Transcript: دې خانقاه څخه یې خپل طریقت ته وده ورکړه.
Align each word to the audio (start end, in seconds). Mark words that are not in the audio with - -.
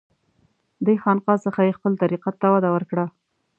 دې 0.85 0.95
خانقاه 1.03 1.39
څخه 1.45 1.61
یې 1.67 1.71
خپل 1.77 1.93
طریقت 2.03 2.35
ته 2.41 2.47
وده 2.53 2.69
ورکړه. 2.75 3.05